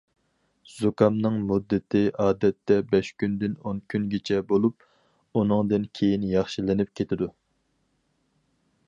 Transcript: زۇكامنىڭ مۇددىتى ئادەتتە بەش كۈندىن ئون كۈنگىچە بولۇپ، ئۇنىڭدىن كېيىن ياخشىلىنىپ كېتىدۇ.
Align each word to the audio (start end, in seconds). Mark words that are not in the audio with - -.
زۇكامنىڭ 0.75 1.35
مۇددىتى 1.51 2.01
ئادەتتە 2.23 2.77
بەش 2.93 3.11
كۈندىن 3.23 3.57
ئون 3.59 3.81
كۈنگىچە 3.95 4.41
بولۇپ، 4.53 4.89
ئۇنىڭدىن 5.39 5.89
كېيىن 6.01 6.27
ياخشىلىنىپ 6.33 6.95
كېتىدۇ. 7.01 7.33